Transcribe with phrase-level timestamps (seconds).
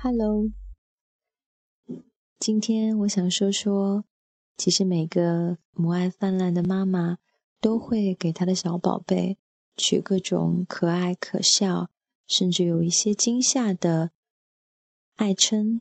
[0.00, 0.52] Hello，
[2.38, 4.04] 今天我想说说，
[4.56, 7.18] 其实每个母爱泛滥的妈妈
[7.60, 9.38] 都会给她的小宝贝
[9.76, 11.90] 取各种可爱、可笑，
[12.28, 14.12] 甚至有一些惊吓的
[15.16, 15.80] 爱称。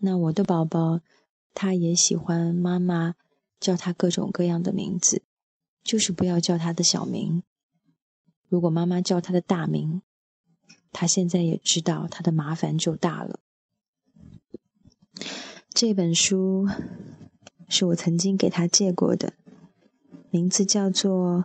[0.00, 1.02] 那我的宝宝，
[1.54, 3.14] 他也喜欢妈妈
[3.60, 5.22] 叫他各种各样的名字，
[5.84, 7.44] 就是不要叫他的小名。
[8.48, 10.02] 如果妈妈叫他的大名，
[10.98, 13.40] 他现在也知道他的麻烦就大了。
[15.68, 16.66] 这本书
[17.68, 19.34] 是我曾经给他借过的，
[20.30, 21.44] 名字叫做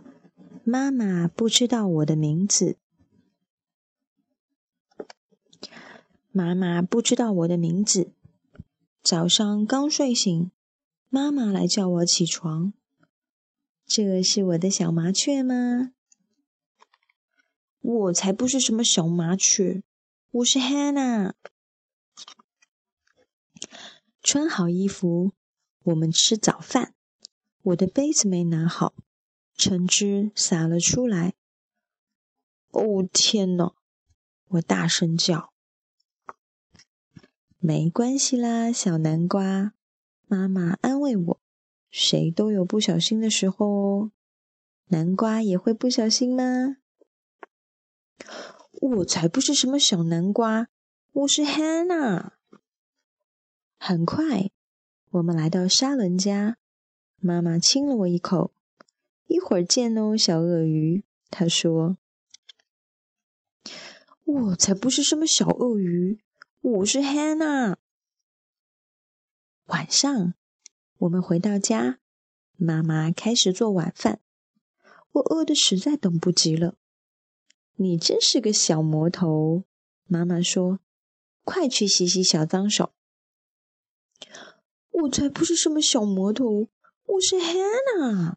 [0.64, 2.78] 妈妈不知道我的名字》。
[6.30, 8.14] 妈妈不知道我的名字。
[9.02, 10.50] 早上刚睡醒，
[11.10, 12.72] 妈妈来叫我起床。
[13.84, 15.92] 这是我的小麻雀吗？
[17.92, 19.82] 我才不是什么小麻雀，
[20.30, 21.34] 我是 Hannah。
[24.22, 25.32] 穿好衣服，
[25.84, 26.94] 我们吃早饭。
[27.62, 28.94] 我的杯子没拿好，
[29.54, 31.34] 橙汁洒了出来。
[32.70, 33.74] 哦天哪！
[34.48, 35.52] 我大声叫。
[37.58, 39.74] 没关系啦，小南瓜。
[40.26, 41.40] 妈妈安慰我
[41.90, 44.12] ：“谁都有不小心的时候哦，
[44.86, 46.78] 南瓜也会不小心吗？”
[48.82, 50.66] 我才不是什么小南瓜，
[51.12, 52.32] 我是 Hannah。
[53.78, 54.50] 很快，
[55.10, 56.58] 我们来到沙伦家，
[57.20, 58.52] 妈妈亲了我一口。
[59.28, 61.04] 一会儿见哦，小鳄鱼。
[61.30, 61.96] 她说
[64.26, 66.20] ：“我才不是什么小鳄鱼，
[66.60, 67.76] 我是 Hannah。”
[69.66, 70.34] 晚上，
[70.98, 72.00] 我们回到家，
[72.56, 74.20] 妈妈开始做晚饭，
[75.12, 76.74] 我饿得实在等不及了。
[77.82, 79.64] 你真是个小魔头，
[80.06, 80.78] 妈妈说
[81.42, 82.92] ：“快去洗洗小脏手。”
[85.02, 86.68] 我才不是什么小魔头，
[87.06, 88.36] 我是 Hannah。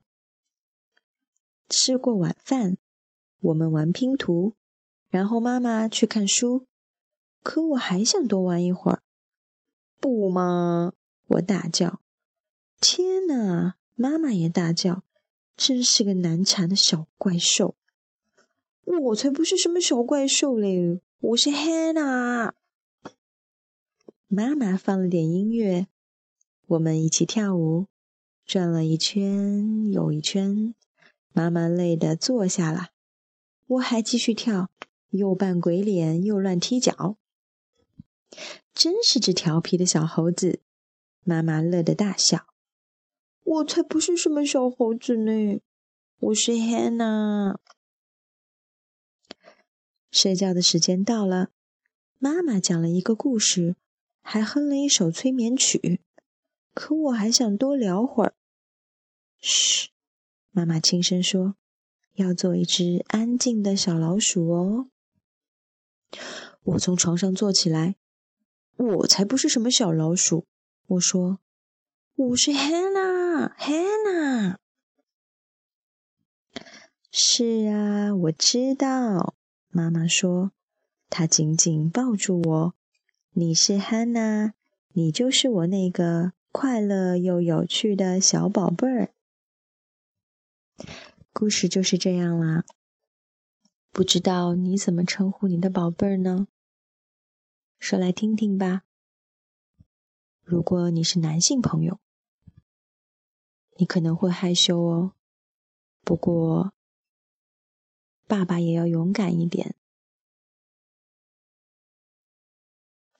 [1.69, 2.77] 吃过晚饭，
[3.39, 4.55] 我们玩拼图，
[5.09, 6.65] 然后妈妈去看书。
[7.43, 9.03] 可我还想多玩一会儿，
[9.99, 10.93] 不吗？
[11.27, 12.01] 我大叫
[12.81, 15.03] ：“天哪！”妈妈也大叫
[15.55, 17.75] ：“真是个难缠的小怪兽。”
[18.85, 21.01] 我才不是什么小怪兽嘞！
[21.19, 22.53] 我是 Hannah。
[24.27, 25.87] 妈妈放了点音乐，
[26.67, 27.87] 我们一起跳舞，
[28.45, 30.75] 转了一圈又一圈。
[31.33, 32.89] 妈妈累得坐下了，
[33.65, 34.69] 我还继续跳，
[35.09, 37.17] 又扮鬼脸又乱踢脚。
[38.73, 40.59] 真是只调皮的小猴子！
[41.23, 42.45] 妈妈乐得大笑。
[43.43, 45.59] 我才不是什么小猴子呢！
[46.19, 47.57] 我是 Hannah。
[50.15, 51.49] 睡觉的时间到了，
[52.19, 53.75] 妈妈讲了一个故事，
[54.21, 55.99] 还哼了一首催眠曲。
[56.73, 58.33] 可我还想多聊会儿。
[59.39, 59.89] 嘘，
[60.51, 61.57] 妈妈轻声说
[62.15, 64.87] ：“要做一只安静的小老鼠哦。”
[66.63, 67.97] 我从床上坐起来，
[68.77, 70.45] 我才不是什么小老鼠。
[70.87, 71.41] 我说
[72.15, 74.55] ：“我是 Hannah，Hannah。”
[77.11, 79.35] 是啊，我知道。
[79.75, 80.53] 妈妈说
[81.11, 82.75] ：“她紧紧抱住我，
[83.31, 84.53] 你是汉娜，
[84.93, 89.09] 你就是我那个快乐又有趣的小宝贝儿。”
[91.33, 92.63] 故事就是这样啦。
[93.91, 96.47] 不知道你怎么称呼你的宝贝儿呢？
[97.77, 98.83] 说来听听吧。
[100.41, 101.99] 如果你是男性朋友，
[103.75, 105.11] 你可能会害羞哦。
[106.05, 106.74] 不过。
[108.27, 109.75] 爸爸也要勇敢一点。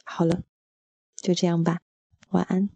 [0.03, 0.43] 好了，
[1.15, 1.81] 就这样吧，
[2.29, 2.69] 晚安。